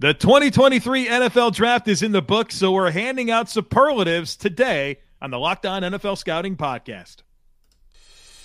[0.00, 5.32] The 2023 NFL Draft is in the book, so we're handing out superlatives today on
[5.32, 7.24] the Locked On NFL Scouting Podcast.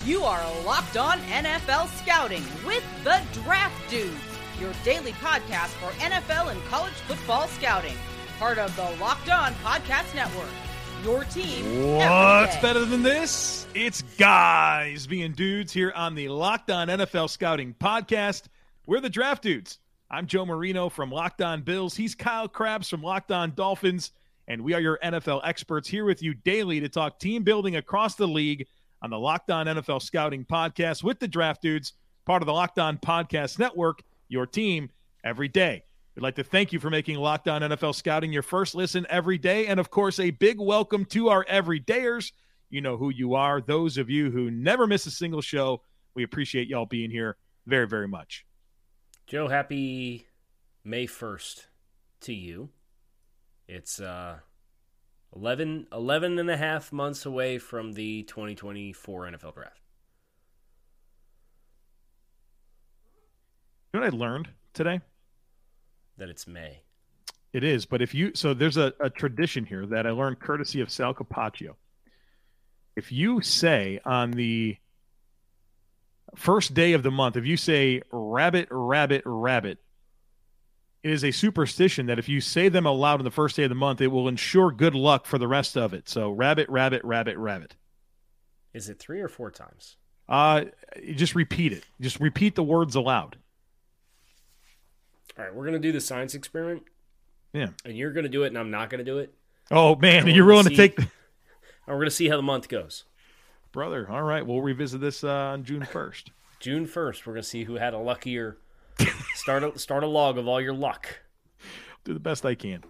[0.03, 4.15] You are Locked On NFL Scouting with the Draft Dudes,
[4.59, 7.97] your daily podcast for NFL and college football scouting.
[8.39, 10.49] Part of the Locked On Podcast Network.
[11.03, 11.97] Your team.
[11.97, 13.67] What's better than this?
[13.75, 18.45] It's guys being dudes here on the Locked On NFL Scouting Podcast.
[18.87, 19.77] We're the Draft Dudes.
[20.13, 21.95] I'm Joe Marino from Locked On Bills.
[21.95, 24.11] He's Kyle Crabbs from Locked On Dolphins.
[24.47, 28.13] And we are your NFL experts here with you daily to talk team building across
[28.13, 28.67] the league
[29.01, 31.93] on the Locked On NFL Scouting Podcast with the Draft Dudes,
[32.27, 34.91] part of the Locked On Podcast Network, your team
[35.23, 35.83] every day.
[36.15, 39.39] We'd like to thank you for making Locked On NFL Scouting your first listen every
[39.39, 39.65] day.
[39.65, 42.33] And of course, a big welcome to our everydayers.
[42.69, 43.61] You know who you are.
[43.61, 45.81] Those of you who never miss a single show,
[46.13, 47.35] we appreciate y'all being here
[47.65, 48.45] very, very much.
[49.25, 50.27] Joe, happy
[50.83, 51.65] May 1st
[52.21, 52.69] to you.
[53.67, 54.39] It's uh,
[55.35, 59.79] 11, 11 and a half months away from the 2024 NFL Draft.
[63.93, 64.99] You know what I learned today?
[66.17, 66.81] That it's May.
[67.53, 70.81] It is, but if you so there's a, a tradition here that I learned courtesy
[70.81, 71.75] of Sal Capaccio.
[72.95, 74.77] If you say on the
[76.35, 79.79] first day of the month, if you say rabbit, rabbit, rabbit,
[81.03, 83.69] it is a superstition that if you say them aloud on the first day of
[83.69, 86.07] the month, it will ensure good luck for the rest of it.
[86.07, 87.75] So rabbit, rabbit, rabbit, rabbit.
[88.73, 89.97] Is it three or four times?
[90.27, 90.65] Uh,
[91.15, 91.83] just repeat it.
[91.99, 93.37] Just repeat the words aloud.
[95.37, 96.83] All right, we're gonna do the science experiment.
[97.53, 99.33] Yeah, and you're gonna do it, and I'm not gonna do it.
[99.71, 100.95] Oh man, you're willing to, see, to take.
[100.95, 101.07] The...
[101.85, 103.03] And we're gonna see how the month goes
[103.73, 104.07] brother.
[104.09, 106.31] All right, we'll revisit this uh, on June first.
[106.61, 108.57] June first, we're gonna see who had a luckier.
[109.35, 111.19] start a start a log of all your luck.
[112.05, 112.83] Do the best I can.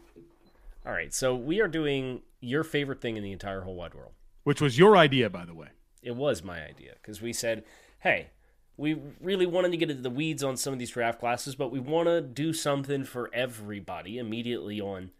[0.85, 4.11] All right, so we are doing your favorite thing in the entire whole wide world,
[4.43, 5.69] which was your idea, by the way.
[6.03, 7.63] It was my idea because we said,
[7.99, 8.31] "Hey,
[8.75, 11.71] we really wanted to get into the weeds on some of these draft classes, but
[11.71, 15.11] we want to do something for everybody immediately on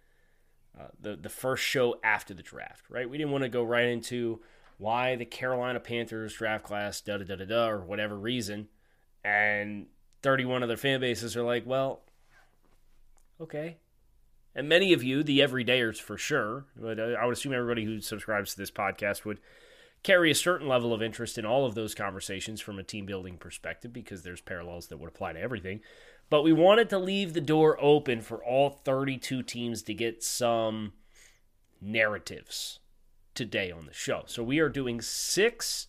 [0.79, 3.09] uh, the the first show after the draft, right?
[3.09, 4.41] We didn't want to go right into
[4.83, 8.67] why the Carolina Panthers draft class, da da da da da, or whatever reason,
[9.23, 9.87] and
[10.21, 12.01] 31 other fan bases are like, well,
[13.39, 13.77] okay.
[14.53, 18.01] And many of you, the everydayers for sure, but uh, I would assume everybody who
[18.01, 19.39] subscribes to this podcast would
[20.03, 23.37] carry a certain level of interest in all of those conversations from a team building
[23.37, 25.79] perspective because there's parallels that would apply to everything.
[26.29, 30.91] But we wanted to leave the door open for all 32 teams to get some
[31.81, 32.79] narratives
[33.33, 34.23] today on the show.
[34.25, 35.87] So we are doing six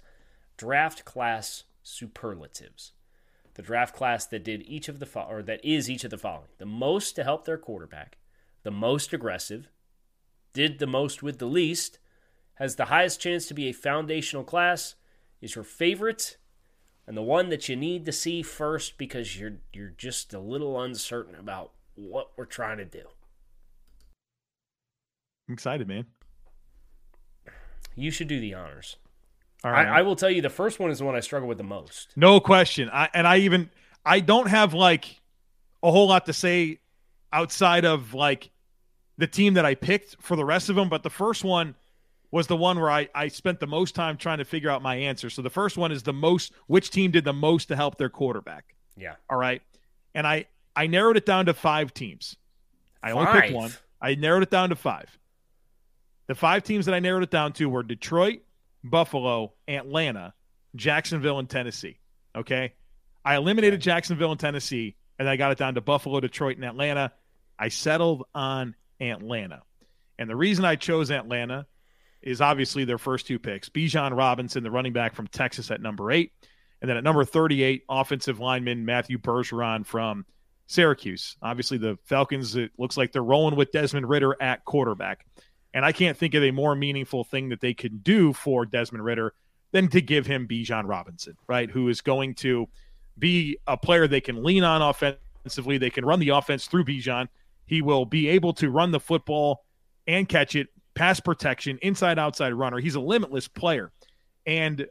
[0.57, 2.93] draft class superlatives.
[3.55, 6.19] The draft class that did each of the fo- or that is each of the
[6.19, 8.19] following: the most to help their quarterback,
[8.63, 9.69] the most aggressive,
[10.53, 11.99] did the most with the least,
[12.55, 14.97] has the highest chance to be a foundational class,
[15.41, 16.37] is your favorite,
[17.07, 20.81] and the one that you need to see first because you're you're just a little
[20.81, 23.05] uncertain about what we're trying to do.
[25.49, 26.07] I'm excited, man.
[27.97, 28.97] You should do the honors.
[29.63, 29.87] All right.
[29.87, 31.65] I, I, will tell you the first one is the one I struggle with the
[31.65, 32.13] most.
[32.17, 32.91] No question.
[32.93, 33.71] I, and I even
[34.05, 35.21] I don't have like
[35.83, 36.81] a whole lot to say
[37.33, 38.51] outside of like
[39.17, 41.75] the team that I picked for the rest of them, but the first one
[42.31, 44.97] was the one where I, I spent the most time trying to figure out my
[44.97, 45.31] answer.
[45.31, 48.11] So the first one is the most which team did the most to help their
[48.11, 48.75] quarterback.
[48.97, 49.15] Yeah.
[49.31, 49.63] All right.
[50.15, 52.37] And I I narrowed it down to five teams.
[53.03, 53.29] I five.
[53.29, 53.73] only picked one.
[54.01, 55.17] I narrowed it down to five.
[56.27, 58.41] The five teams that I narrowed it down to were Detroit,
[58.83, 60.35] Buffalo, Atlanta,
[60.75, 61.99] Jacksonville, and Tennessee.
[62.35, 62.75] Okay.
[63.25, 67.13] I eliminated Jacksonville and Tennessee, and I got it down to Buffalo, Detroit, and Atlanta.
[67.59, 69.63] I settled on Atlanta.
[70.19, 71.67] And the reason I chose Atlanta
[72.23, 76.11] is obviously their first two picks Bijan Robinson, the running back from Texas, at number
[76.11, 76.33] eight.
[76.81, 80.27] And then at number 38, offensive lineman Matthew Bergeron from
[80.67, 81.37] Syracuse.
[81.41, 85.25] Obviously, the Falcons, it looks like they're rolling with Desmond Ridder at quarterback.
[85.75, 89.05] And I can't think of a more meaningful thing that they can do for Desmond
[89.05, 89.35] Ridder
[89.73, 91.71] than to give him Bijan Robinson, right?
[91.71, 92.69] Who is going to
[93.19, 95.79] be a player they can lean on offensively.
[95.79, 97.29] They can run the offense through Bijan.
[97.67, 99.65] He will be able to run the football
[100.07, 102.79] and catch it, pass protection, inside outside runner.
[102.79, 103.91] He's a limitless player.
[104.47, 104.87] And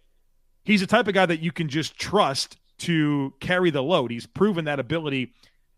[0.64, 4.12] he's the type of guy that you can just trust to carry the load.
[4.12, 5.34] He's proven that ability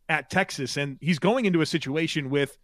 [0.07, 0.77] at Texas.
[0.77, 2.57] And he's going into a situation with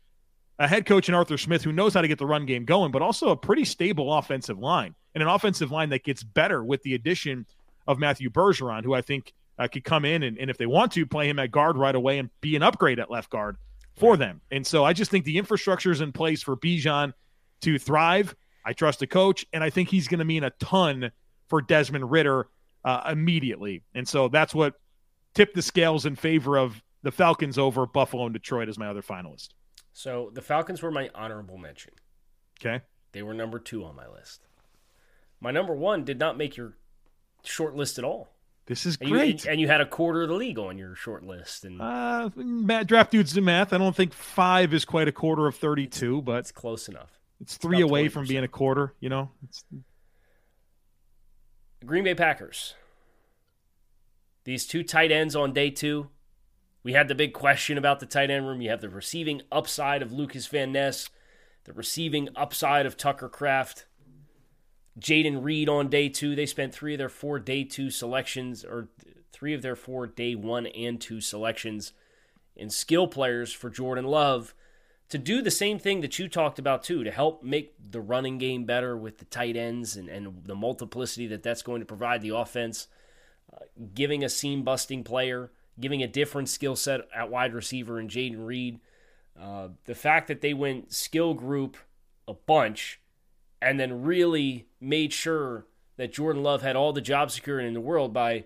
[0.59, 2.91] a head coach in Arthur Smith who knows how to get the run game going,
[2.91, 6.83] but also a pretty stable offensive line and an offensive line that gets better with
[6.83, 7.45] the addition
[7.87, 10.91] of Matthew Bergeron, who I think uh, could come in and, and, if they want
[10.93, 13.57] to, play him at guard right away and be an upgrade at left guard
[13.97, 14.41] for them.
[14.51, 17.13] And so I just think the infrastructure is in place for Bijan
[17.61, 18.35] to thrive.
[18.65, 21.11] I trust the coach, and I think he's going to mean a ton
[21.47, 22.47] for Desmond Ridder
[22.85, 23.83] uh, immediately.
[23.93, 24.75] And so that's what
[25.33, 29.01] tipped the scales in favor of the Falcons over Buffalo and Detroit as my other
[29.01, 29.49] finalist.
[29.93, 31.91] So the Falcons were my honorable mention.
[32.59, 32.83] Okay.
[33.11, 34.47] They were number two on my list.
[35.39, 36.77] My number one did not make your
[37.43, 38.29] short list at all.
[38.67, 39.43] This is and great.
[39.43, 41.65] You, and you had a quarter of the league on your short list.
[41.65, 43.73] And uh, Matt, draft dudes do math.
[43.73, 47.09] I don't think five is quite a quarter of thirty-two, but it's close enough.
[47.41, 48.11] It's three away 20%.
[48.11, 48.93] from being a quarter.
[48.99, 49.31] You know.
[49.43, 49.65] It's...
[51.85, 52.75] Green Bay Packers.
[54.43, 56.09] These two tight ends on day two.
[56.83, 58.61] We had the big question about the tight end room.
[58.61, 61.09] You have the receiving upside of Lukas Van Ness,
[61.65, 63.85] the receiving upside of Tucker Kraft,
[64.99, 66.35] Jayden Reed on day two.
[66.35, 68.89] They spent three of their four day two selections, or
[69.31, 71.93] three of their four day one and two selections
[72.55, 74.53] in skill players for Jordan Love
[75.09, 78.37] to do the same thing that you talked about too, to help make the running
[78.37, 82.21] game better with the tight ends and, and the multiplicity that that's going to provide
[82.21, 82.87] the offense,
[83.53, 83.57] uh,
[83.93, 88.45] giving a seam busting player, giving a different skill set at wide receiver in Jayden
[88.45, 88.79] Reed.
[89.39, 91.77] Uh, the fact that they went skill group
[92.27, 92.99] a bunch
[93.61, 95.65] and then really made sure
[95.97, 98.45] that Jordan Love had all the job security in the world by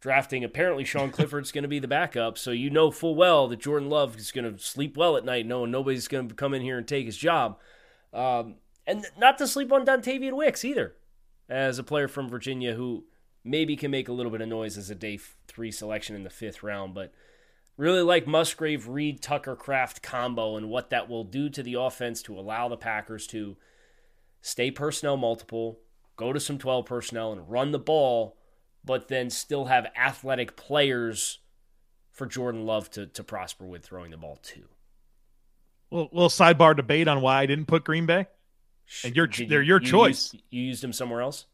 [0.00, 0.44] drafting.
[0.44, 3.88] Apparently, Sean Clifford's going to be the backup, so you know full well that Jordan
[3.88, 6.78] Love is going to sleep well at night, knowing nobody's going to come in here
[6.78, 7.58] and take his job.
[8.12, 10.94] Um, and not to sleep on Dontayvion Wicks either,
[11.48, 13.04] as a player from Virginia who
[13.44, 15.18] maybe can make a little bit of noise as a day
[15.52, 17.12] three selection in the fifth round, but
[17.76, 22.22] really like Musgrave, Reed, Tucker, Kraft combo and what that will do to the offense
[22.22, 23.56] to allow the Packers to–
[24.42, 25.78] stay personnel multiple,
[26.16, 28.36] go to some 12 personnel and run the ball,
[28.84, 31.38] but then still have athletic players
[32.10, 34.64] for Jordan Love to, to prosper with throwing the ball too.
[35.88, 38.26] Well, little sidebar debate on why I didn't put Green Bay.
[39.04, 40.34] And your they're your you choice.
[40.34, 41.46] Used, you used them somewhere else?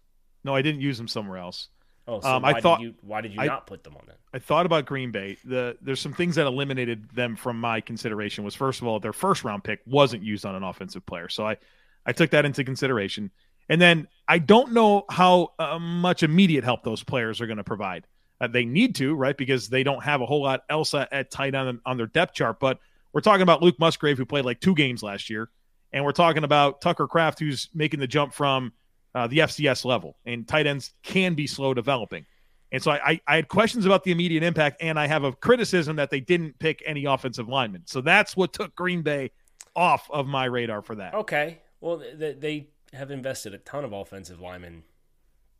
[0.42, 1.68] No, I didn't use them somewhere else.
[2.08, 4.16] Oh, so um, I thought you, why did you I, not put them on that?
[4.32, 5.36] I thought about Green Bay.
[5.44, 8.44] The there's some things that eliminated them from my consideration.
[8.44, 11.46] Was first of all their first round pick wasn't used on an offensive player, so
[11.46, 11.58] I
[12.06, 13.30] I took that into consideration.
[13.68, 17.64] And then I don't know how uh, much immediate help those players are going to
[17.64, 18.06] provide.
[18.40, 19.36] Uh, they need to, right?
[19.36, 22.34] Because they don't have a whole lot else at, at tight end on their depth
[22.34, 22.60] chart.
[22.60, 22.78] But
[23.12, 25.50] we're talking about Luke Musgrave, who played like two games last year.
[25.92, 28.72] And we're talking about Tucker Kraft, who's making the jump from
[29.14, 30.16] uh, the FCS level.
[30.24, 32.26] And tight ends can be slow developing.
[32.70, 35.32] And so I, I, I, had questions about the immediate impact, and I have a
[35.32, 37.82] criticism that they didn't pick any offensive linemen.
[37.86, 39.30] So that's what took Green Bay
[39.74, 41.14] off of my radar for that.
[41.14, 41.60] Okay.
[41.80, 44.82] Well, they, they have invested a ton of offensive linemen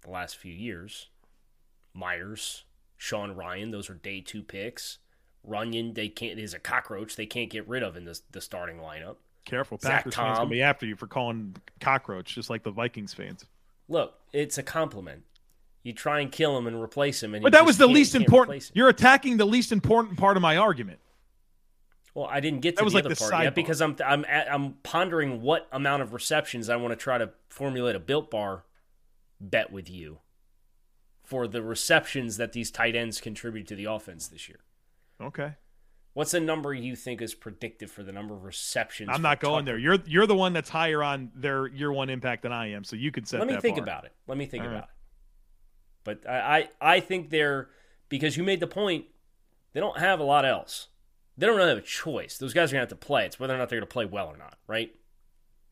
[0.03, 1.09] the last few years.
[1.95, 2.65] Myers,
[2.97, 4.99] Sean Rhyan, those are day two picks.
[5.49, 8.79] Runyan, they can't is a cockroach they can't get rid of in the the starting
[8.79, 9.17] lineup.
[9.49, 13.45] Careful, Packers fans gonna be after you for calling cockroach, just like the Vikings fans.
[13.89, 15.23] Look, it's a compliment.
[15.83, 18.71] You try and kill him and replace him, and but that was the least important.
[18.75, 20.99] You're attacking the least important part of my argument.
[22.15, 23.97] Well, I didn't get to that was the like other the part yet because I'm
[24.05, 28.31] I'm I'm pondering what amount of receptions I want to try to formulate a built
[28.31, 28.65] bar
[29.41, 30.19] bet with you
[31.23, 34.61] for the receptions that these tight ends contribute to the offense this year.
[35.21, 35.55] Okay.
[36.15, 39.11] What's a number you think is predictive for the number of receptions?
[39.13, 39.77] I'm not going Tucker?
[39.77, 39.79] there.
[39.79, 42.97] You're you're the one that's higher on their year one impact than I am, so
[42.97, 43.41] you could set.
[43.41, 43.85] Let me think bar.
[43.85, 44.13] about it.
[44.27, 44.85] Let me think All about right.
[44.85, 46.21] it.
[46.23, 47.69] But I, I I think they're
[48.09, 49.05] because you made the point.
[49.75, 50.89] They don't have a lot else
[51.39, 52.37] they don't really have a choice.
[52.37, 53.25] Those guys are going to have to play.
[53.25, 54.93] It's whether or not they're going to play well or not, right?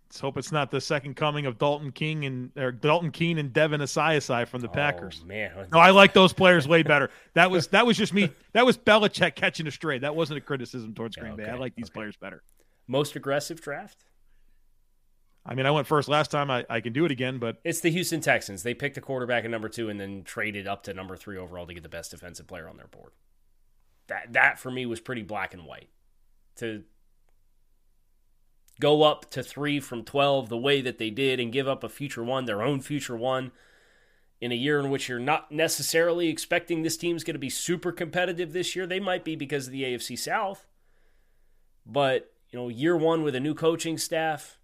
[0.08, 3.52] Let's hope it's not the second coming of Dalton King and or Dalton Keene and
[3.52, 5.25] Devin Asiasi from the oh, Packers.
[5.25, 7.10] Man, no, I like those players way better.
[7.34, 8.30] That was that was just me.
[8.52, 9.98] That was Belichick catching a stray.
[9.98, 11.50] That wasn't a criticism towards Green okay, Bay.
[11.50, 11.94] I like these okay.
[11.94, 12.42] players better.
[12.86, 14.04] Most aggressive draft.
[15.44, 16.50] I mean, I went first last time.
[16.50, 18.62] I, I can do it again, but it's the Houston Texans.
[18.62, 21.66] They picked a quarterback at number two and then traded up to number three overall
[21.66, 23.12] to get the best defensive player on their board
[24.08, 25.88] that that for me was pretty black and white.
[26.56, 26.84] To
[28.80, 31.88] go up to three from 12 the way that they did and give up a
[31.88, 33.52] future one, their own future one,
[34.40, 37.90] in a year in which you're not necessarily expecting this team's going to be super
[37.90, 38.87] competitive this year.
[38.87, 40.66] They might be because of the AFC South.
[41.87, 44.59] But, you know, year one with a new coaching staff,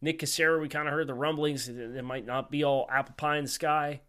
[0.00, 3.14] Nick Caserio, we kind of heard the rumblings that it might not be all apple
[3.16, 4.00] pie in the sky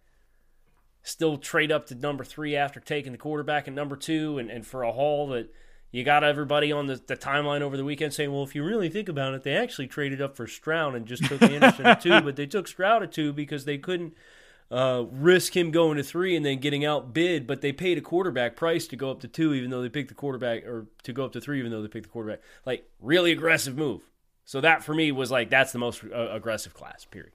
[1.04, 4.66] still trade up to number three after taking the quarterback at number two, and, and
[4.66, 5.54] for a haul that
[5.94, 8.90] you got everybody on the, the timeline over the weekend saying, well, if you really
[8.90, 12.20] think about it, they actually traded up for Stroud and just took Anderson at two,
[12.24, 14.16] but they took Stroud at two because they couldn't
[14.72, 18.56] uh, risk him going to three and then getting outbid, but they paid a quarterback
[18.56, 21.26] price to go up to two, even though they picked the quarterback, or to go
[21.26, 22.42] up to three, even though they picked the quarterback.
[22.66, 24.02] Like, really aggressive move.
[24.46, 27.34] So that for me was like, that's the most uh, aggressive class, period.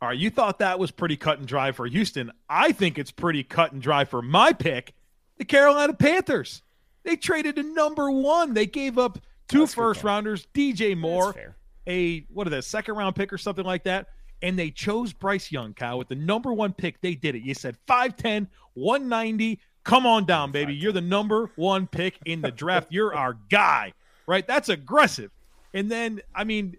[0.00, 2.32] All right, you thought that was pretty cut and dry for Houston.
[2.48, 4.94] I think it's pretty cut and dry for my pick,
[5.36, 6.62] the Carolina Panthers.
[7.06, 8.52] They traded a number one.
[8.52, 11.54] They gave up two That's first rounders, DJ Moore,
[11.86, 14.08] a what are they, second round pick or something like that.
[14.42, 17.00] And they chose Bryce Young, Kyle, with the number one pick.
[17.00, 17.42] They did it.
[17.42, 19.60] You said 5'10, 190.
[19.84, 20.74] Come on down, baby.
[20.74, 22.88] You're the number one pick in the draft.
[22.90, 23.92] You're our guy,
[24.26, 24.44] right?
[24.44, 25.30] That's aggressive.
[25.74, 26.76] And then, I mean,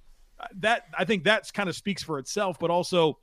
[0.57, 3.17] that I think that's kind of speaks for itself, but also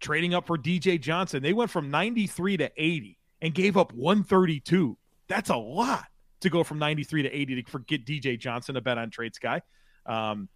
[0.00, 1.40] trading up for DJ Johnson.
[1.40, 4.98] They went from 93 to 80 and gave up 132.
[5.28, 6.08] That's a lot
[6.40, 9.62] to go from 93 to 80 to forget DJ Johnson, a bet on trades guy.
[10.06, 10.48] Um,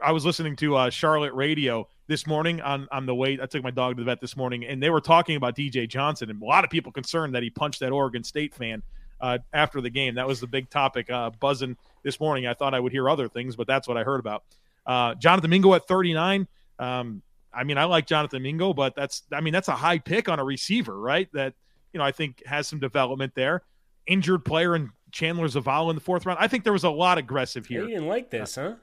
[0.00, 3.38] I was listening to uh, Charlotte radio this morning on, on the way.
[3.40, 5.88] I took my dog to the vet this morning, and they were talking about DJ
[5.88, 8.82] Johnson, and a lot of people concerned that he punched that Oregon State fan
[9.20, 10.14] uh, after the game.
[10.14, 12.46] That was the big topic uh, buzzing this morning.
[12.46, 14.44] I thought I would hear other things, but that's what I heard about.
[14.86, 16.46] Uh, Jonathan Mingo at 39.
[16.78, 20.28] Um, I mean, I like Jonathan Mingo, but that's I mean that's a high pick
[20.28, 21.28] on a receiver, right?
[21.32, 21.54] That
[21.92, 23.62] you know I think has some development there.
[24.06, 26.38] Injured player in Chandler Zavala in the fourth round.
[26.38, 27.82] I think there was a lot aggressive here.
[27.82, 28.74] you didn't like this, huh?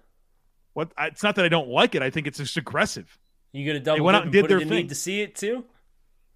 [0.74, 0.92] What?
[0.98, 2.02] It's not that I don't like it.
[2.02, 3.20] I think it's just aggressive.
[3.52, 3.98] You gonna double?
[3.98, 4.70] They went out and did their thing.
[4.70, 5.64] Need to see it too.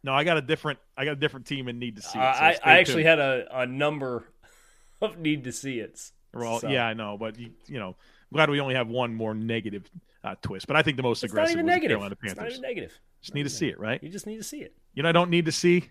[0.04, 0.78] No, I got a different.
[0.96, 2.14] I got a different team and need to see it.
[2.14, 4.26] So I, I actually had a, a number
[5.02, 6.00] of need to see it.
[6.32, 6.68] Well, so.
[6.68, 9.90] yeah, I know, but you, you know, I'm glad we only have one more negative
[10.24, 10.68] uh, twist.
[10.68, 11.96] But I think the most it's aggressive not even negative.
[11.96, 12.32] Carolina Panthers.
[12.32, 13.00] It's not even negative.
[13.22, 14.02] Just need to see it, right?
[14.04, 14.76] You just need to see it.
[14.94, 15.90] You know, I don't need to see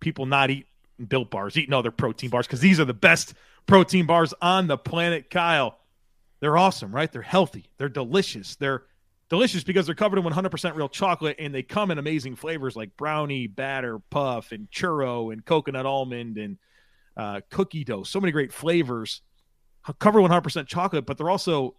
[0.00, 0.66] people not eat
[1.06, 3.34] built bars, eating other protein bars because these are the best
[3.66, 5.78] protein bars on the planet, Kyle.
[6.40, 7.10] They're awesome, right?
[7.10, 7.66] They're healthy.
[7.78, 8.56] They're delicious.
[8.56, 8.84] They're
[9.28, 12.96] delicious because they're covered in 100% real chocolate and they come in amazing flavors like
[12.96, 16.58] brownie, batter, puff, and churro, and coconut almond, and
[17.16, 18.02] uh, cookie dough.
[18.02, 19.22] So many great flavors.
[19.98, 21.74] Covered 100% chocolate, but they're also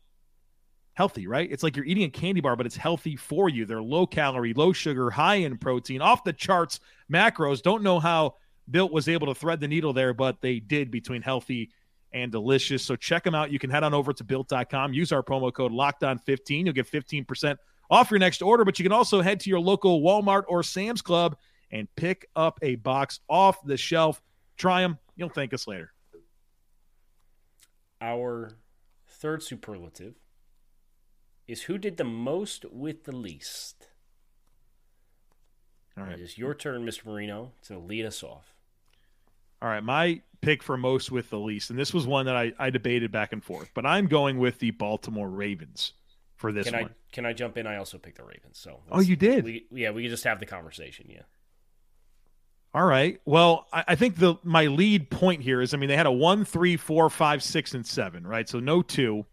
[0.93, 1.51] healthy, right?
[1.51, 3.65] It's like you're eating a candy bar, but it's healthy for you.
[3.65, 6.79] They're low calorie, low sugar, high in protein, off the charts
[7.11, 7.61] macros.
[7.61, 8.35] Don't know how
[8.69, 11.71] Built was able to thread the needle there, but they did between healthy
[12.13, 12.83] and delicious.
[12.83, 13.51] So check them out.
[13.51, 16.65] You can head on over to built.com, use our promo code locked on 15.
[16.65, 17.57] You'll get 15%
[17.89, 21.01] off your next order, but you can also head to your local Walmart or Sam's
[21.01, 21.37] Club
[21.71, 24.21] and pick up a box off the shelf.
[24.57, 24.97] Try them.
[25.15, 25.91] You'll thank us later.
[27.99, 28.57] Our
[29.07, 30.15] third superlative
[31.47, 33.87] is who did the most with the least.
[35.97, 36.13] All right.
[36.13, 37.05] It is your turn, Mr.
[37.05, 38.53] Marino, to lead us off.
[39.61, 39.83] All right.
[39.83, 43.11] My pick for most with the least, and this was one that I, I debated
[43.11, 45.93] back and forth, but I'm going with the Baltimore Ravens
[46.35, 46.85] for this can one.
[46.85, 47.67] I, can I jump in?
[47.67, 48.57] I also picked the Ravens.
[48.57, 49.43] So Oh, you did?
[49.43, 51.05] We, yeah, we can just have the conversation.
[51.09, 51.21] Yeah.
[52.73, 53.19] All right.
[53.25, 56.11] Well, I, I, think the my lead point here is I mean, they had a
[56.11, 58.47] one, three, four, five, six, and seven, right?
[58.47, 59.25] So no two.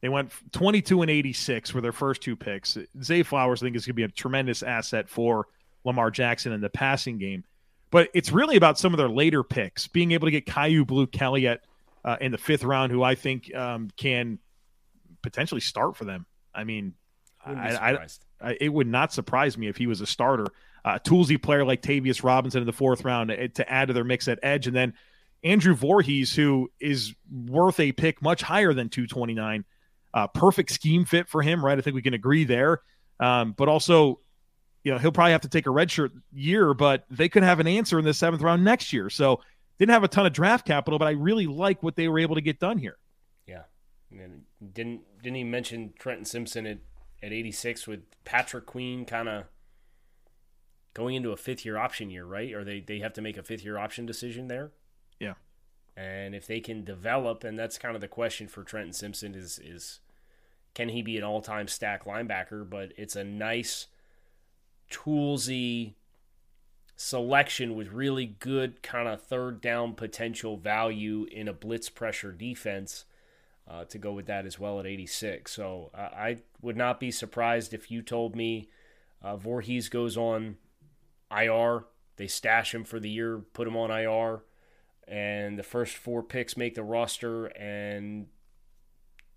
[0.00, 2.76] They went 22 and 86 for their first two picks.
[3.02, 5.48] Zay Flowers, I think, is going to be a tremendous asset for
[5.86, 7.44] Lamar Jackson in the passing game.
[7.90, 11.06] But it's really about some of their later picks, being able to get Kyu Blue
[11.06, 11.60] Kelly at
[12.04, 14.38] uh, in the fifth round, who I think um, can
[15.22, 16.26] potentially start for them.
[16.54, 16.94] I mean,
[17.44, 18.06] I, I,
[18.40, 20.46] I, it would not surprise me if he was a starter.
[20.84, 24.04] Uh, toolsy player like Tavius Robinson in the fourth round to, to add to their
[24.04, 24.94] mix at edge, and then
[25.42, 29.64] Andrew Voorhees, who is worth a pick much higher than 229.
[30.14, 31.78] Uh, perfect scheme fit for him, right?
[31.78, 32.80] I think we can agree there.
[33.20, 34.20] Um, but also,
[34.86, 37.66] you know, he'll probably have to take a redshirt year, but they could have an
[37.66, 39.10] answer in the seventh round next year.
[39.10, 39.40] So
[39.80, 42.36] didn't have a ton of draft capital, but I really like what they were able
[42.36, 42.96] to get done here.
[43.48, 43.64] Yeah,
[44.12, 46.78] and didn't didn't he mention Trenton Simpson at
[47.20, 49.46] at 86 with Patrick Queen kind of
[50.94, 52.52] going into a fifth year option year, right?
[52.52, 54.70] Or they they have to make a fifth year option decision there.
[55.18, 55.34] Yeah,
[55.96, 59.58] and if they can develop, and that's kind of the question for Trenton Simpson is
[59.58, 59.98] is
[60.74, 62.70] can he be an all time stack linebacker?
[62.70, 63.88] But it's a nice
[64.90, 65.94] toolsy
[66.96, 73.04] selection with really good kind of third down potential value in a blitz pressure defense
[73.68, 75.52] uh, to go with that as well at 86.
[75.52, 78.70] So uh, I would not be surprised if you told me
[79.22, 80.56] uh, Voorhees goes on
[81.30, 81.84] IR.
[82.16, 84.42] They stash him for the year, put him on IR,
[85.06, 88.28] and the first four picks make the roster, and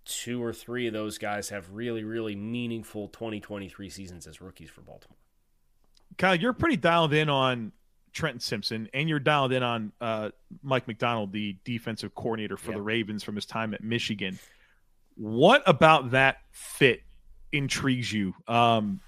[0.04, 4.80] two or three of those guys have really, really meaningful 2023 seasons as rookies for
[4.80, 5.16] Baltimore.
[6.18, 7.72] Kyle, you're pretty dialed in on
[8.12, 10.30] Trenton Simpson, and you're dialed in on uh,
[10.62, 14.38] Mike Macdonald, the defensive coordinator for the Ravens from his time at Michigan.
[15.16, 17.02] What about that fit
[17.52, 18.34] intrigues you?
[18.48, 19.00] Um,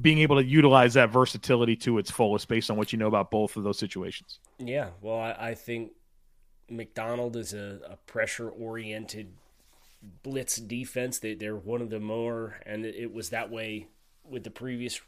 [0.00, 3.30] being able to utilize that versatility to its fullest based on what you know about
[3.30, 4.38] both of those situations.
[4.58, 5.92] Yeah, well, I, I think
[6.68, 9.32] Macdonald is a, a pressure oriented
[10.22, 11.18] blitz defense.
[11.18, 13.88] They, they're one of the more, and it was that way
[14.28, 15.00] with the previous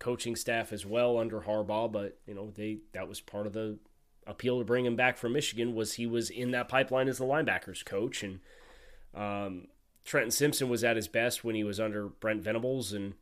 [0.00, 1.92] coaching staff as well under Harbaugh.
[1.92, 3.78] But you know, they that was part of the
[4.26, 7.24] appeal to bring him back from Michigan was he was in that pipeline as the
[7.24, 8.40] linebackers coach, and
[9.14, 9.68] um,
[10.04, 13.14] Trenton Simpson was at his best when he was under Brent Venables and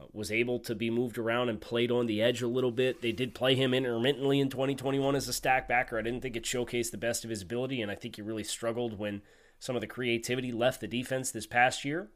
[0.00, 3.02] uh, was able to be moved around and played on the edge a little bit.
[3.02, 5.98] They did play him intermittently in 2021 as a stack backer.
[5.98, 8.44] I didn't think it showcased the best of his ability, and I think he really
[8.44, 9.22] struggled when
[9.58, 12.08] some of the creativity left the defense this past year.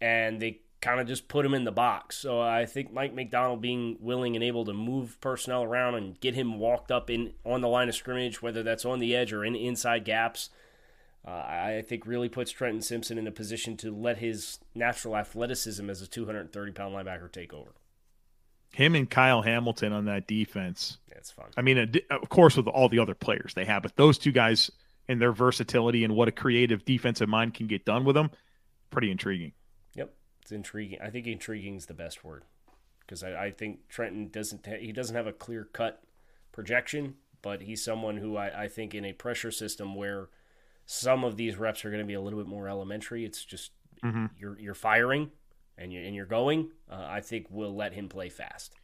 [0.00, 2.16] And they kind of just put him in the box.
[2.16, 6.34] So I think Mike Macdonald being willing and able to move personnel around and get
[6.34, 9.44] him walked up in on the line of scrimmage, whether that's on the edge or
[9.44, 10.50] in inside gaps,
[11.26, 15.90] uh, I think really puts Trenton Simpson in a position to let his natural athleticism
[15.90, 17.74] as a 230 pound linebacker take over.
[18.72, 20.98] Him and Kyle Hamilton on that defense.
[21.12, 21.46] That's fun.
[21.56, 24.70] I mean, of course, with all the other players they have, but those two guys
[25.08, 28.30] and their versatility and what a creative defensive mind can get done with them,
[28.90, 29.52] pretty intriguing.
[30.48, 30.98] It's intriguing.
[31.02, 32.42] I think intriguing is the best word
[33.00, 36.02] because I, I, think Trenton doesn't ha- he doesn't have a clear cut
[36.52, 40.30] projection, but he's someone who I, I think in a pressure system where
[40.86, 43.26] some of these reps are going to be a little bit more elementary.
[43.26, 44.24] It's just mm-hmm.
[44.38, 45.32] you're you're firing
[45.76, 46.70] and you and you're going.
[46.90, 48.74] Uh, I think we'll let him play fast.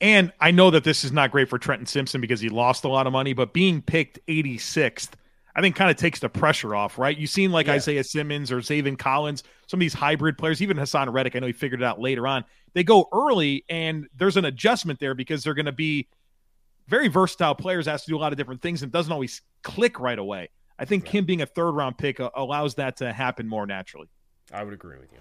[0.00, 2.88] And I know that this is not great for Trenton Simpson because he lost a
[2.88, 5.14] lot of money, but being picked 86th
[5.58, 7.18] I think kind of takes the pressure off, right?
[7.18, 7.72] You've seen like yeah.
[7.72, 11.34] Isaiah Simmons or Zaven Collins, some of these hybrid players, even Haason Reddick.
[11.34, 12.44] I know he figured it out later on.
[12.74, 16.06] They go early, and there's an adjustment there because they're going to be
[16.86, 19.98] very versatile players, has to do a lot of different things, and doesn't always click
[19.98, 20.50] right away.
[20.78, 24.06] I think him being a third round pick uh, allows that to happen more naturally.
[24.52, 25.18] I would agree with you.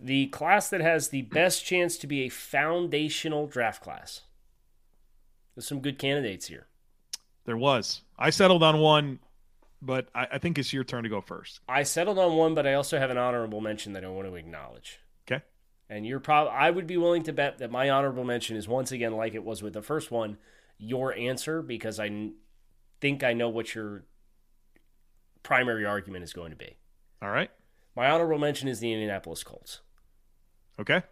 [0.00, 4.22] The class that has the best chance to be a foundational draft class.
[5.54, 6.66] There's some good candidates here.
[7.44, 8.02] There was.
[8.18, 9.18] I settled on one,
[9.80, 11.60] but I, I, think it's your turn to go first.
[11.68, 14.34] I settled on one, but I also have an honorable mention that I want to
[14.34, 15.00] acknowledge.
[15.26, 15.42] Okay.
[15.88, 18.92] And you're probably I would be willing to bet that my honorable mention is once
[18.92, 20.38] again like it was with the first one,
[20.78, 22.34] your answer because I n-
[23.00, 24.04] think I know what your
[25.42, 26.76] primary argument is going to be.
[27.20, 27.50] All right.
[27.94, 29.80] My honorable mention is the Indianapolis Colts.
[30.78, 31.02] Okay.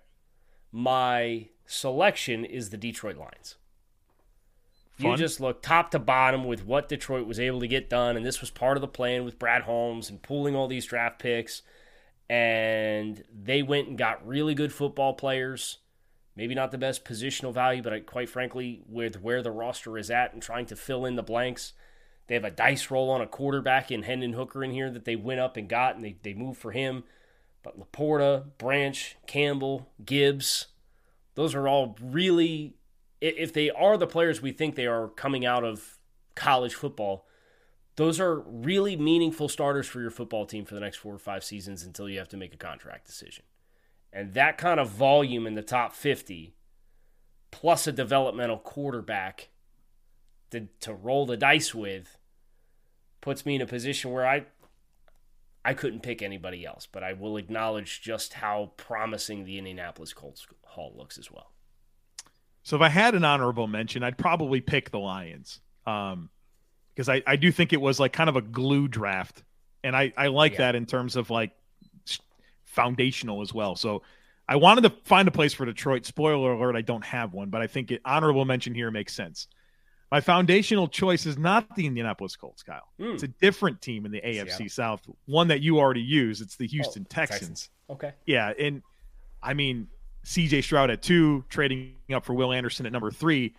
[0.73, 3.57] My selection is the Detroit Lions.
[5.01, 5.13] Fun.
[5.13, 8.25] You just look top to bottom with what Detroit was able to get done, and
[8.25, 11.63] this was part of the plan with Brad Holmes and pooling all these draft picks.
[12.29, 15.79] And they went and got really good football players.
[16.37, 20.33] Maybe not the best positional value, but quite frankly, with where the roster is at
[20.33, 21.73] and trying to fill in the blanks,
[22.29, 25.17] they have a dice roll on a quarterback in Hendon Hooker in here that they
[25.17, 27.03] went up and got, and they, they moved for him.
[27.63, 30.69] But LaPorta, Branch, Campbell, Gibbs,
[31.35, 32.75] those are all really
[33.21, 35.99] if they are the players we think they are coming out of
[36.35, 37.27] college football,
[37.97, 41.45] those are really meaningful starters for your football team for the next four or five
[41.45, 43.45] seasons until you have to make a contract decision.
[44.13, 46.55] And that kind of volume in the top 50,
[47.51, 49.51] plus a developmental quarterback
[50.51, 52.17] to, to roll the dice with,
[53.21, 54.47] puts me in a position where I
[55.63, 60.47] I couldn't pick anybody else, but I will acknowledge just how promising the Indianapolis Colts
[60.65, 61.53] haul looks as well.
[62.71, 65.59] So if I had an honorable mention, I'd probably pick the Lions.
[65.89, 66.31] Um,
[66.95, 69.43] because I, I do think it was like kind of a glue draft.
[69.83, 70.59] And I, I like yeah.
[70.59, 71.51] that in terms of like
[72.63, 73.75] foundational as well.
[73.75, 74.03] So
[74.49, 76.07] I wanted to find a place for Detroit.
[76.07, 79.49] Spoiler alert, I don't have one, but I think it, honorable mention here makes sense.
[80.13, 82.87] My foundational choice is not the Indianapolis Colts, Kyle.
[83.01, 83.15] Mm.
[83.15, 84.71] It's a different team in the AFC.
[84.71, 86.41] South, one that you already use.
[86.41, 87.41] It's the Houston oh, Texans.
[87.41, 87.71] Texans.
[87.91, 88.13] Okay.
[88.27, 88.53] Yeah.
[88.57, 88.85] And
[89.43, 89.89] I mean,
[90.25, 93.55] CJ Stroud at two, trading up for Will Anderson at number three.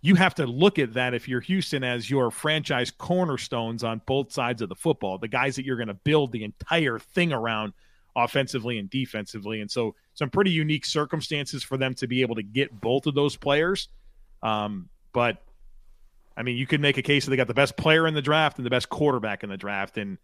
[0.00, 4.32] You have to look at that if you're Houston as your franchise cornerstones on both
[4.32, 7.72] sides of the football, the guys that you're going to build the entire thing around
[8.14, 9.60] offensively and defensively.
[9.60, 13.14] And so, some pretty unique circumstances for them to be able to get both of
[13.14, 13.88] those players.
[14.42, 15.42] Um, but
[16.36, 18.22] I mean, you could make a case that they got the best player in the
[18.22, 19.96] draft and the best quarterback in the draft.
[19.98, 20.18] And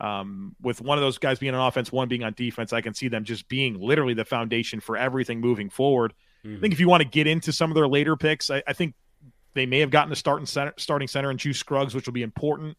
[0.00, 2.94] um, with one of those guys being on offense, one being on defense, I can
[2.94, 6.14] see them just being literally the foundation for everything moving forward.
[6.44, 6.56] Mm-hmm.
[6.56, 8.72] I think if you want to get into some of their later picks, I, I
[8.72, 8.94] think
[9.54, 12.22] they may have gotten a starting center, starting center and Juice Scruggs, which will be
[12.22, 12.78] important.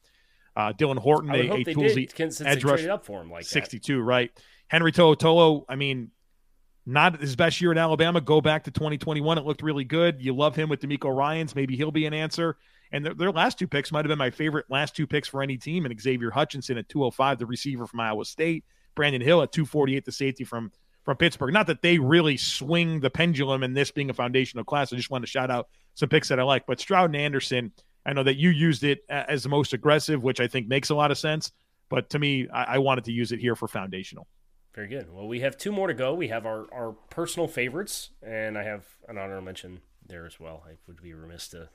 [0.55, 4.03] Uh, Dylan Horton, a, toolsy did, edge rush up for him like 62, that.
[4.03, 4.31] right?
[4.67, 6.12] Henry To'oTo'o, I mean,
[6.86, 8.19] not his best year in Alabama.
[8.19, 9.38] Go back to 2021.
[9.38, 10.21] It looked really good.
[10.21, 11.55] You love him with DeMeco Ryans.
[11.55, 12.57] Maybe he'll be an answer.
[12.91, 15.41] And their, their, last two picks might have been my favorite last two picks for
[15.41, 15.86] any team.
[15.86, 18.65] And Xavier Hutchinson at 205, the receiver from Iowa State.
[18.95, 20.71] Brandon Hill at 248, the safety from
[21.04, 21.54] from Pittsburgh.
[21.54, 24.93] Not that they really swing the pendulum in this being a foundational class.
[24.93, 26.65] I just want to shout out some picks that I like.
[26.67, 27.71] But Stroud and Anderson,
[28.06, 30.95] I know that you used it as the most aggressive, which I think makes a
[30.95, 31.51] lot of sense.
[31.89, 34.27] But to me, I, I wanted to use it here for foundational.
[34.73, 35.12] Very good.
[35.12, 36.13] Well, we have two more to go.
[36.13, 40.63] We have our, our personal favorites, and I have an honorable mention there as well.
[40.65, 41.69] I would be remiss to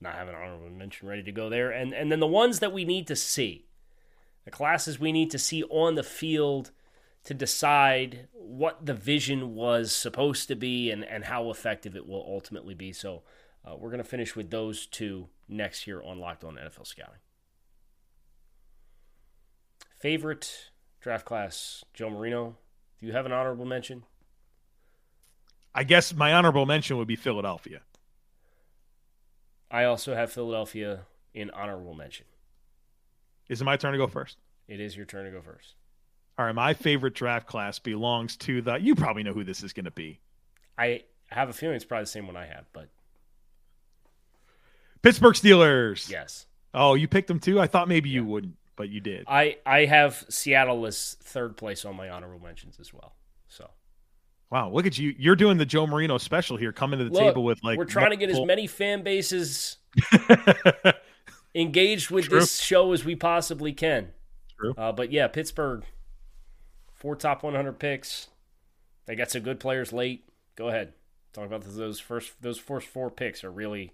[0.00, 1.70] not have an honorable mention ready to go there.
[1.70, 3.66] And and then the ones that we need to see,
[4.44, 6.70] the classes we need to see on the field
[7.24, 12.24] to decide what the vision was supposed to be and, and how effective it will
[12.28, 12.92] ultimately be.
[12.92, 13.22] So
[13.64, 17.20] uh, we're going to finish with those two next here on Locked On NFL Scouting.
[19.98, 22.56] Favorite draft class, Joe Marino.
[23.00, 24.04] Do you have an honorable mention?
[25.74, 27.80] I guess my honorable mention would be Philadelphia.
[29.74, 31.00] I also have Philadelphia
[31.34, 32.26] in honorable mention.
[33.48, 34.38] Is it my turn to go first?
[34.68, 35.74] It is your turn to go first.
[36.38, 38.76] All right, my favorite draft class belongs to the.
[38.76, 40.20] You probably know who this is going to be.
[40.78, 42.88] I have a feeling it's probably the same one I have, but
[45.02, 46.08] Pittsburgh Steelers.
[46.08, 46.46] Yes.
[46.72, 47.58] Oh, you picked them too.
[47.58, 48.20] I thought maybe yeah.
[48.20, 49.24] you wouldn't, but you did.
[49.26, 53.16] I I have Seattle as third place on my honorable mentions as well.
[53.48, 53.68] So.
[54.50, 55.14] Wow, look at you!
[55.18, 57.84] You're doing the Joe Marino special here, coming to the look, table with like we're
[57.84, 59.78] trying to get as many fan bases
[61.54, 62.40] engaged with True.
[62.40, 64.10] this show as we possibly can.
[64.58, 64.74] True.
[64.76, 65.84] Uh, but yeah, Pittsburgh
[66.92, 68.28] four top 100 picks.
[69.06, 70.28] They got some good players late.
[70.56, 70.94] Go ahead.
[71.34, 73.92] Talk about those first those first four picks are really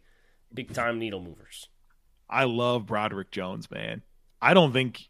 [0.52, 1.68] big time needle movers.
[2.28, 4.02] I love Broderick Jones, man.
[4.40, 5.08] I don't think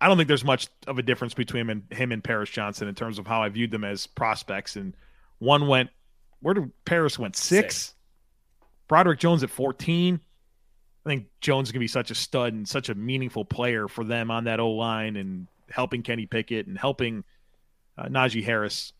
[0.00, 2.88] I don't think there's much of a difference between him and him and Paris Johnson
[2.88, 4.76] in terms of how I viewed them as prospects.
[4.76, 4.94] And
[5.38, 5.90] one went
[6.40, 7.76] where did Paris went six?
[7.76, 7.94] Six.
[8.86, 10.20] Broderick Jones at 14.
[11.04, 14.04] I think Jones is gonna be such a stud and such a meaningful player for
[14.04, 17.24] them on that O line and helping Kenny Pickett and helping
[17.96, 18.92] uh, Najee Harris.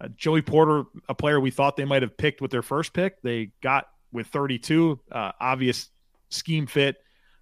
[0.00, 3.20] Uh, Joey Porter, a player we thought they might have picked with their first pick,
[3.22, 5.00] they got with 32.
[5.10, 5.88] Uh, obvious
[6.28, 6.96] scheme fit,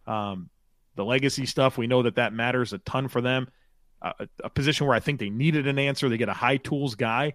[0.06, 0.50] um,
[0.96, 1.78] the legacy stuff.
[1.78, 3.48] We know that that matters a ton for them.
[4.00, 6.08] Uh, a, a, position where I think they needed an answer.
[6.08, 7.34] They get a high tools guy.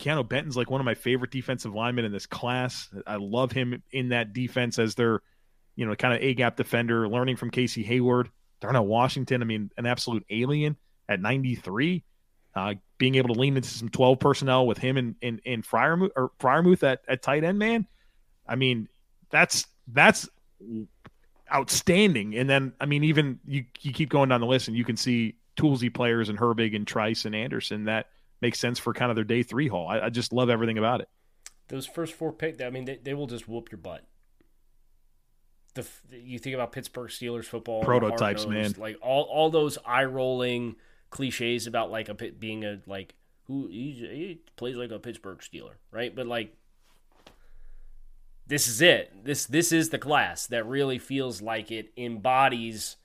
[0.00, 2.88] Keanu Benton's like one of my favorite defensive linemen in this class.
[3.06, 5.20] I love him in that defense as their,
[5.76, 8.30] you know, kind of A gap defender, learning from Casey Hayward.
[8.60, 10.76] Darnell Washington, I mean, an absolute alien
[11.08, 12.04] at 93.
[12.54, 15.62] Uh, being able to lean into some 12 personnel with him and and, and in
[15.62, 17.86] Freiermuth or Freiermuth at, at tight end, man.
[18.46, 18.88] I mean,
[19.30, 20.28] that's that's
[21.52, 22.36] outstanding.
[22.36, 24.96] And then I mean, even you you keep going down the list and you can
[24.96, 28.06] see toolsy players and Herbig and Trice and Anderson that
[28.40, 29.88] makes sense for kind of their day three haul.
[29.88, 31.08] I, I just love everything about it.
[31.68, 34.04] Those first four picks, I mean, they, they will just whoop your butt
[35.74, 38.74] the you think about Pittsburgh Steelers football prototypes, man.
[38.78, 40.76] Like all all those eye rolling
[41.10, 45.74] cliches about like a pit being a like who he plays like a Pittsburgh Steeler,
[45.90, 46.14] right?
[46.14, 46.56] But like
[48.50, 49.24] this is it.
[49.24, 52.96] This this is the class that really feels like it embodies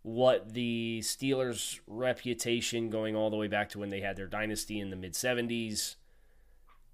[0.00, 4.80] what the Steelers' reputation going all the way back to when they had their dynasty
[4.80, 5.96] in the mid 70s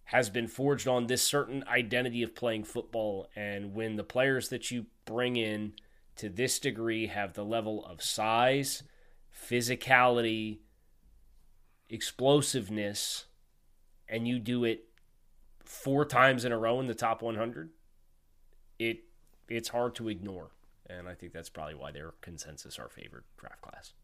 [0.09, 3.29] has been forged on this certain identity of playing football.
[3.37, 5.75] And when the players that you bring in
[6.17, 8.83] to this degree have the level of size,
[9.33, 10.59] physicality,
[11.89, 13.27] explosiveness,
[14.09, 14.89] and you do it
[15.65, 17.71] four times in a row in the top 100,
[18.79, 19.05] it
[19.49, 20.51] it's hard to ignore.
[20.89, 23.95] And I think that's probably why their consensus our favorite draft class.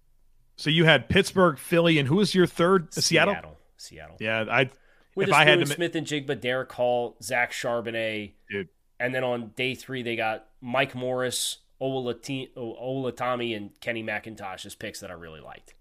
[0.56, 2.88] So you had Pittsburgh, Philly, and who was your third?
[2.96, 3.34] Uh, Seattle.
[3.34, 3.56] Seattle.
[3.76, 4.16] Seattle.
[4.18, 4.70] Yeah, I
[5.14, 5.66] with if I had to...
[5.66, 11.58] Smith-Njigba, Derick Hall, Zach Charbonnet, dude, and then on day three they got Mike Morris,
[11.80, 15.74] Oluwatimi, and Kenny McIntosh as picks that I really liked.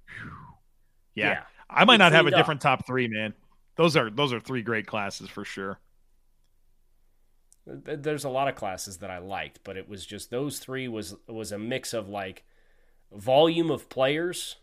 [1.13, 1.41] Yeah, yeah.
[1.69, 3.33] I might not have a different top three, man.
[3.75, 5.79] Those are those are three great classes for sure.
[7.71, 11.15] There's a lot of classes that I liked, but it was just those three was
[11.27, 12.43] was a mix of like
[13.11, 14.55] volume of players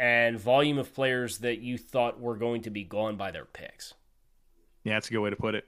[0.00, 3.94] and volume of players that you thought were going to be gone by their picks.
[4.84, 5.66] Yeah, that's a good way to put it.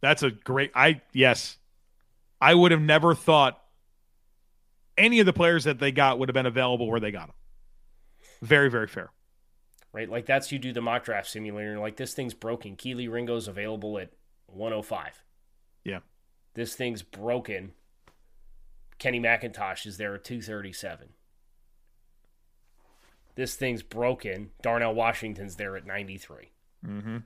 [0.00, 1.56] That's a great I yes.
[2.40, 3.60] I would have never thought
[4.96, 7.34] any of the players that they got would have been available where they got them.
[8.42, 9.10] Very, very fair.
[9.92, 10.08] Right?
[10.08, 12.76] Like that's you do the mock draft simulator like this thing's broken.
[12.76, 14.10] Kelee Ringo's available at
[14.46, 15.22] 105.
[15.84, 16.00] Yeah.
[16.54, 17.72] This thing's broken.
[18.98, 21.08] Kenny McIntosh is there at 237
[23.38, 24.50] this thing's broken.
[24.62, 26.50] Darnell Washington's there at 93.
[26.84, 27.18] Mm-hmm.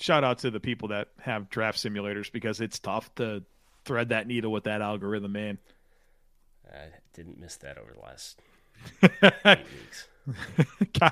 [0.00, 3.44] Shout out to the people that have draft simulators because it's tough to
[3.84, 5.58] thread that needle with that algorithm, man.
[6.68, 8.42] I didn't miss that over the last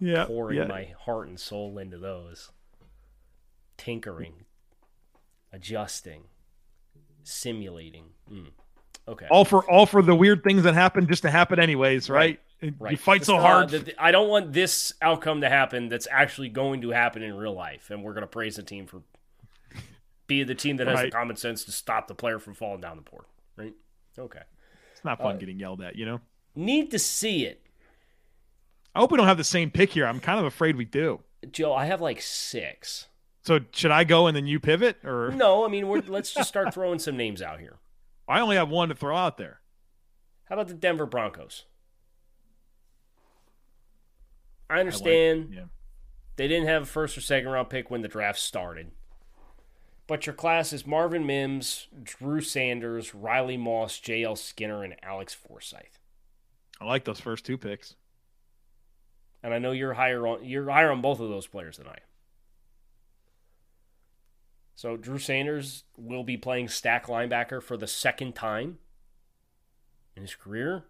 [0.00, 0.66] yeah, pouring yeah.
[0.66, 2.50] my heart and soul into those,
[3.76, 4.44] tinkering,
[5.52, 6.24] adjusting,
[7.22, 8.06] simulating.
[8.30, 8.48] Mm.
[9.06, 9.26] Okay.
[9.30, 12.40] All for all for the weird things that happen just to happen anyways, right?
[12.62, 12.74] right.
[12.78, 12.90] right.
[12.92, 13.70] You fight so uh, hard.
[13.70, 17.54] the, I don't want this outcome to happen that's actually going to happen in real
[17.54, 19.02] life, and we're going to praise the team for
[20.26, 21.04] being the team that has Right.
[21.06, 23.24] the common sense to stop the player from falling down the board.
[23.56, 23.74] Right?
[24.18, 24.42] Okay.
[24.92, 26.20] It's not fun uh, getting yelled at, you know.
[26.54, 27.62] Need to see it,
[28.98, 30.04] I hope we don't have the same pick here.
[30.04, 31.20] I'm kind of afraid we do.
[31.52, 31.72] Joe.
[31.72, 33.06] I have like six.
[33.42, 36.48] So should I go and then you pivot, or No, I mean we're, let's just
[36.48, 37.76] start throwing some names out here.
[38.28, 39.60] I only have one to throw out there?
[40.48, 41.66] How about the Denver Broncos?
[44.68, 45.62] I I like- understand yeah.
[46.34, 48.90] they didn't have a first or second round pick when the draft started.
[50.08, 54.34] But your class is Marvin Mims, Drew Sanders, Riley Moss, J.L.
[54.34, 56.00] Skinner, and Alex Forsyth.
[56.80, 57.94] I like those first two picks.
[59.48, 61.92] And I know you're higher on you're higher on both of those players than I
[61.92, 61.96] am.
[64.74, 68.76] So Drew Sanders will be playing stack linebacker for the second time
[70.14, 70.84] in his career.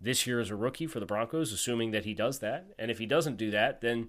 [0.00, 2.66] This year as a rookie for the Broncos, assuming that he does that.
[2.78, 4.08] And if he doesn't do that, then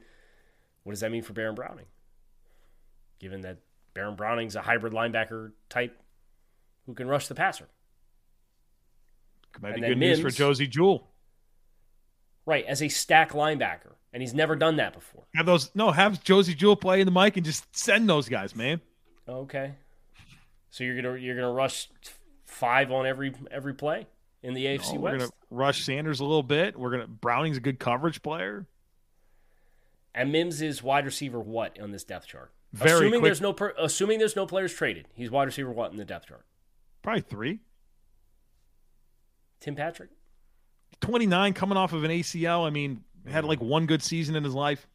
[0.84, 1.88] what does that mean for Baron Browning?
[3.18, 3.58] Given that
[3.96, 6.00] Baron Browning's a hybrid linebacker type
[6.86, 7.68] who can rush the passer.
[9.60, 11.10] Might And be good news for Josey Jewell.
[12.48, 13.92] Right, as a stack linebacker.
[14.14, 15.26] And he's never done that before.
[15.36, 18.56] Have those no have Josey Jewell play in the mic and just send those guys,
[18.56, 18.82] man.
[19.30, 19.74] Okay.
[20.72, 21.90] So you're gonna you're gonna rush
[22.46, 24.08] five on every every play
[24.42, 26.80] in the AFC No, we're West, gonna rush Sanders a little bit.
[26.80, 28.66] We're gonna Browning's a good coverage player.
[30.16, 32.52] and Mims is wide receiver what on this depth chart?
[32.74, 35.92] Very assuming quick- there's no per, assuming there's no players traded, he's wide receiver what
[35.92, 36.46] in the depth chart?
[37.04, 37.60] Probably three.
[39.60, 40.10] Tim Patrick.
[41.02, 42.66] 29 coming off of an ACL.
[42.66, 44.88] I mean, had like one good season in his life.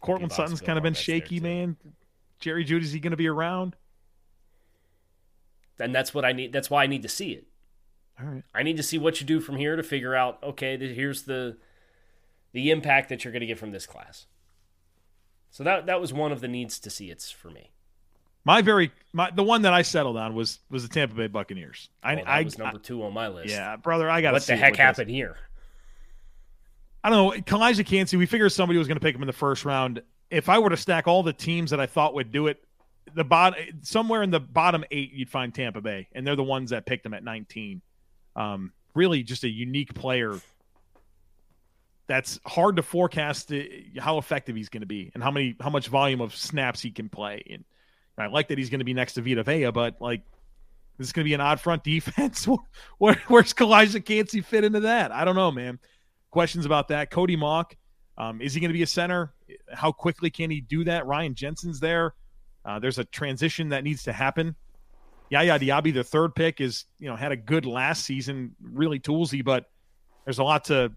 [0.00, 1.76] Courtland Sutton's kind of been shaky, man.
[2.38, 3.74] Jerry Jeudy's he going to be around?
[5.78, 6.52] And that's what I need.
[6.52, 7.46] That's why I need to see it.
[8.20, 8.42] All right.
[8.54, 10.38] I need to see what you do from here to figure out.
[10.42, 11.56] Okay, here's the
[12.52, 14.26] the impact that you're going to get from this class.
[15.50, 17.72] So that that was one of the needs to see it's for me.
[18.44, 21.88] My very my the one that I settled on was was the Tampa Bay Buccaneers.
[22.02, 23.50] I Oh, I, was number two on my list.
[23.50, 25.36] yeah, brother, I got What the heck happened here?
[27.02, 27.42] I don't know.
[27.42, 30.02] Calijah Kancey, we figured somebody was going to pick him in the first round.
[30.30, 32.64] If I were to stack all the teams that I thought would do it,
[33.14, 36.70] the bottom somewhere in the bottom eight, you'd find Tampa Bay, and they're the ones
[36.70, 37.82] that picked him at 19.
[38.36, 40.34] Um, really, just a unique player.
[42.06, 43.60] That's hard to forecast uh,
[43.98, 46.90] how effective he's going to be and how many how much volume of snaps he
[46.90, 47.42] can play.
[47.50, 47.64] And
[48.16, 50.22] I like that he's going to be next to Vita Vea, but like
[50.98, 52.46] this is going to be an odd front defense.
[52.98, 55.12] Where, where's Calijah Kancey fit into that?
[55.12, 55.78] I don't know, man
[56.34, 57.10] questions about that.
[57.10, 57.76] Cody Mauch,
[58.18, 59.32] um, is he going to be a center?
[59.72, 61.06] How quickly can he do that?
[61.06, 62.14] Ryan Jensen's there.
[62.64, 64.56] Uh, there's a transition that needs to happen.
[65.30, 69.44] Yaya Diaby, the third pick, is you know had a good last season, really toolsy,
[69.44, 69.70] but
[70.24, 70.92] there's a lot to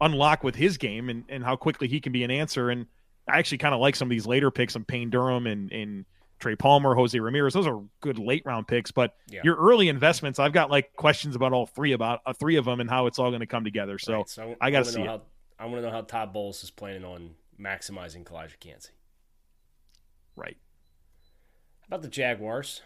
[0.00, 2.70] unlock with his game and, and how quickly he can be an answer.
[2.70, 2.86] And
[3.26, 6.04] I actually kind of like some of these later picks, some Payne Durham and, and
[6.38, 7.54] Trey Palmer, Jose Ramirez.
[7.54, 9.40] Those are good late round picks, but Yeah.
[9.44, 12.80] your early investments, I've got like questions about all three about uh, three of them
[12.80, 13.98] and how it's all going to come together.
[13.98, 15.06] So, Right, so I gotta wanna see know.
[15.10, 15.22] How,
[15.58, 18.92] I want to know how Todd Bowles is planning on maximizing Calijah Kancey.
[20.36, 20.56] right.
[21.80, 22.82] How about the Jaguars?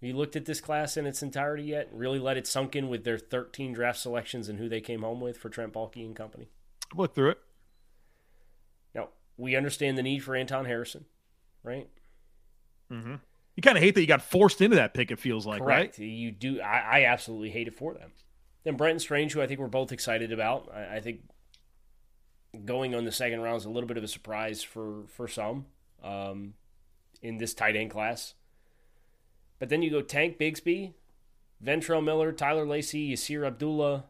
[0.00, 1.88] Have you looked at this class in its entirety yet?
[1.92, 5.20] Really let it sunk in with their 13 draft selections and who they came home
[5.20, 6.48] with for Trent Baalke and company?
[6.94, 7.38] Look through it.
[9.38, 11.06] We understand the need for Anton Harrison,
[11.62, 11.88] right?
[12.92, 13.14] Mm-hmm.
[13.56, 15.10] You kind of hate that you got forced into that pick.
[15.10, 15.98] It feels like, Correct.
[15.98, 16.06] right?
[16.06, 16.60] You do.
[16.60, 18.12] I, I absolutely hate it for them.
[18.64, 20.70] Then Brenton Strange, who I think we're both excited about.
[20.74, 21.20] I, I think
[22.64, 25.66] going on the second round is a little bit of a surprise for for some
[26.02, 26.54] um,
[27.22, 28.34] in this tight end class.
[29.58, 30.92] But then you go Tank Bigsby,
[31.64, 34.04] Ventrell Miller, Tyler Lacey, Yasir Abdullah,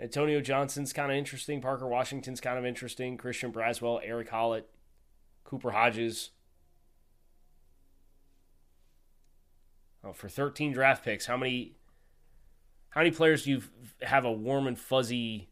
[0.00, 1.60] Antonio Johnson's kind of interesting.
[1.60, 3.16] Parker Washington's kind of interesting.
[3.16, 4.68] Christian Braswell, Erick Hallett,
[5.44, 6.30] Cooper Hodges.
[10.02, 11.76] Oh, for 13 draft picks, how many
[12.90, 13.62] how many players do you
[14.02, 15.48] have a warm and fuzzy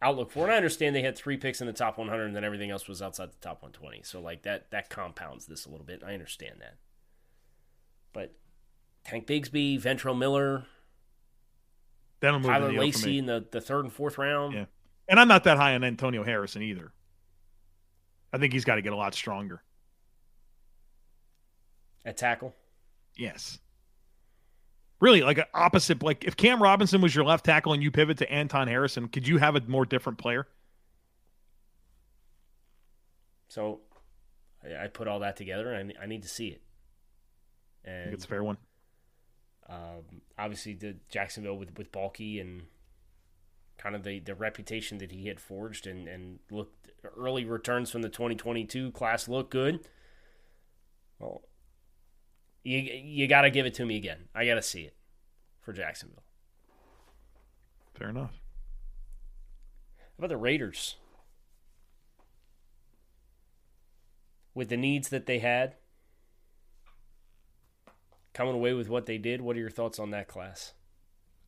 [0.00, 0.44] outlook for?
[0.44, 2.88] And I understand they had three picks in the top 100, and then everything else
[2.88, 4.02] was outside the top 120.
[4.02, 6.02] So like that that compounds this a little bit.
[6.04, 6.76] I understand that,
[8.12, 8.32] but
[9.04, 10.64] Tank Bigsby, Ventrell Miller,
[12.26, 14.52] That'll move Tyler the Lacey in the, the third and fourth round.
[14.54, 14.64] Yeah.
[15.08, 16.92] And I'm not that high on Antonio Harrison either.
[18.32, 19.62] I think he's got to get a lot stronger.
[22.04, 22.54] At tackle,
[23.16, 23.58] Yes.
[25.00, 26.02] really like an opposite.
[26.02, 29.26] Like if Cam Robinson was your left tackle and you pivot to Anton Harrison, could
[29.26, 30.46] you have a more different player?
[33.48, 33.80] So
[34.80, 36.62] I put all that together and I need to see it.
[37.84, 38.56] And it's a fair one.
[39.68, 42.62] Um, obviously, the Jacksonville with with Baalke and
[43.78, 48.02] kind of the, the reputation that he had forged and, and looked early returns from
[48.02, 49.80] the 2022 class look good.
[51.18, 51.42] Well,
[52.62, 54.28] you you got to give it to me again.
[54.34, 54.94] I got to see it
[55.60, 56.22] for Jacksonville.
[57.94, 58.40] Fair enough.
[59.98, 60.96] How about the Raiders?
[64.54, 65.74] With the needs that they had,
[68.36, 70.74] coming away with what they did, what are your thoughts on that class?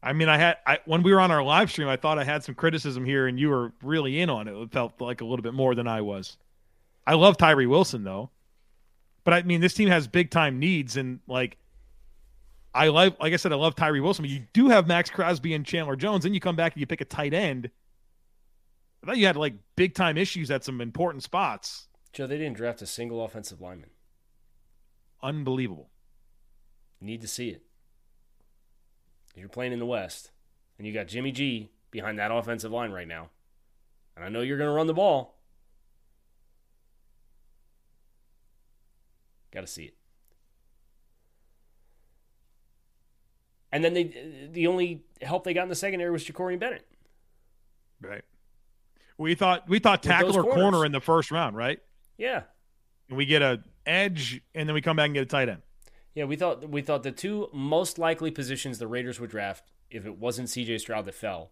[0.03, 2.25] I mean, I had I, when we were on our live stream, I thought I
[2.25, 4.55] had some criticism here, and you were really in on it.
[4.55, 6.39] It felt like a little bit more than I was.
[7.07, 8.31] I love Tyree Wilson though,
[9.25, 11.59] but I mean, this team has big time needs, and like,
[12.75, 15.53] I like like I said, I love Tyree Wilson, but you do have Maxx Crosby
[15.53, 17.71] and Chandler Jones, and you come back and you pick a tight end.
[19.03, 21.89] I thought you had like big time issues at some important spots.
[22.13, 23.91] Joe, they didn't draft a single offensive lineman.
[25.23, 25.91] Unbelievable.
[27.01, 27.63] Need to see it
[29.39, 30.31] you're playing in the West,
[30.77, 33.31] and you got Jimmy G behind that offensive line right now,
[34.17, 35.37] and I know you're going to run the ball.
[39.53, 39.95] Got to see it.
[43.71, 46.87] And then they the only help they got in the secondary was Jakorian Bennett.
[48.01, 48.25] Right.
[49.19, 51.79] We thought we thought tackle or corner in the first round, right?
[52.17, 52.43] Yeah.
[53.09, 55.63] And we get a edge, and then we come back and get a tight end.
[56.15, 60.05] Yeah, we thought we thought the two most likely positions the Raiders would draft if
[60.05, 60.79] it wasn't C.J.
[60.79, 61.51] Stroud that fell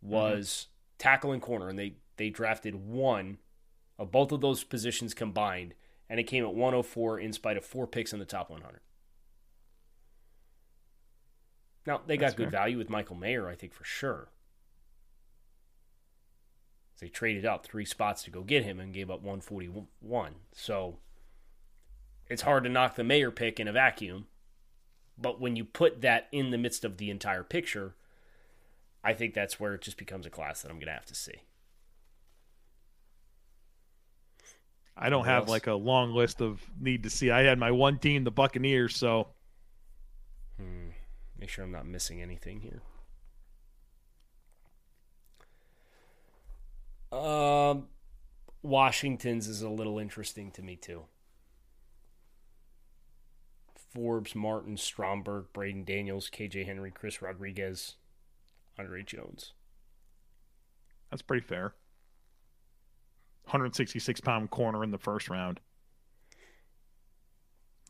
[0.00, 0.98] was mm-hmm.
[0.98, 3.38] tackle and corner, and they they drafted one
[3.98, 5.74] of both of those positions combined,
[6.08, 8.80] and it came at 104 in spite of four picks in the top 100.
[11.86, 12.60] Now they got That's good fair.
[12.60, 14.28] value with Michael Mayer, I think for sure.
[17.00, 20.34] They traded up three spots to go get him and gave up 141.
[20.52, 20.98] So
[22.28, 24.26] it's hard to knock the Mayer pick in a vacuum.
[25.16, 27.94] But when you put that in the midst of the entire picture,
[29.02, 31.14] I think that's where it just becomes a class that I'm going to have to
[31.14, 31.42] see.
[34.96, 37.30] I don't have like a long list of need to see.
[37.30, 39.28] I had my one team, the Buccaneers, so.
[40.58, 40.90] Hmm.
[41.38, 42.80] Make sure I'm not missing anything here.
[47.12, 47.88] Um,
[48.62, 51.02] Washington's is a little interesting to me too.
[53.94, 57.94] Forbes, Martin, Stromberg, Braeden Daniels, KJ Henry, Chris Rodriguez,
[58.78, 59.52] Andre Jones.
[61.10, 61.74] That's pretty fair.
[63.44, 65.60] 166 pound corner in the first round.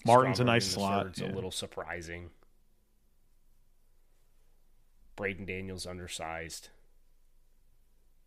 [0.05, 1.07] Martin's Stromberg a nice slot.
[1.07, 1.33] It's yeah.
[1.33, 2.31] a little surprising.
[5.17, 6.69] Braeden Daniels undersized.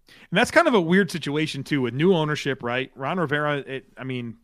[0.08, 2.92] And that's kind of a weird situation too with new ownership, right?
[2.96, 4.38] Ron Rivera, it, I mean,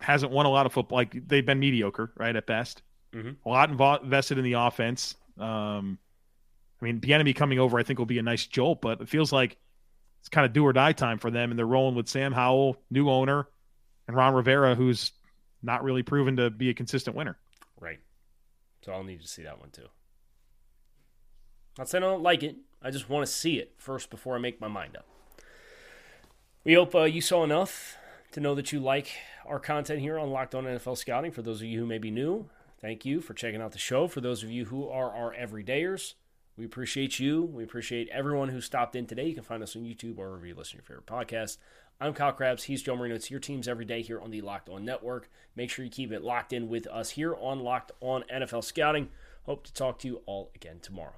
[0.00, 0.98] hasn't won a lot of football.
[0.98, 2.82] Like they've been mediocre, right at best.
[3.14, 3.30] Mm-hmm.
[3.44, 5.14] A lot invo- invested in the offense.
[5.38, 5.98] Um,
[6.80, 9.32] I mean, Bieniemy coming over, I think, will be a nice jolt, but it feels
[9.32, 9.56] like
[10.20, 12.76] it's kind of do or die time for them, and they're rolling with Sam Howell,
[12.90, 13.48] new owner,
[14.06, 15.12] and Ron Rivera, who's
[15.62, 17.36] not really proven to be a consistent winner.
[17.80, 17.98] Right.
[18.84, 19.88] So I'll need to see that one too.
[21.78, 22.56] Not saying I don't like it.
[22.82, 25.06] I just want to see it first before I make my mind up.
[26.64, 27.96] We hope uh, you saw enough
[28.32, 29.10] to know that you like
[29.46, 31.30] our content here on Locked On NFL Scouting.
[31.30, 32.48] For those of you who may be new,
[32.80, 34.06] thank you for checking out the show.
[34.06, 36.14] For those of you who are our everydayers,
[36.56, 37.42] we appreciate you.
[37.42, 39.26] We appreciate everyone who stopped in today.
[39.26, 41.56] You can find us on YouTube or wherever you listen to your favorite podcast.
[42.00, 42.64] I'm Kyle Crabbs.
[42.64, 43.14] He's Joe Marino.
[43.14, 45.30] It's your teams every day here on the Locked On Network.
[45.56, 49.08] Make sure you keep it locked in with us here on Locked On NFL Scouting.
[49.44, 51.14] Hope to talk to you all again tomorrow.